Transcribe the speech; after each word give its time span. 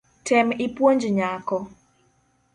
Tem 0.27 0.47
ipuonj 0.65 0.99
nyako 1.17 1.57